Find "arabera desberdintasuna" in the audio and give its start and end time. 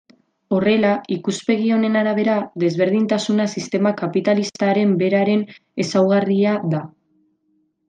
2.01-3.47